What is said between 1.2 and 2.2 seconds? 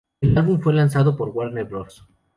Warner Bros.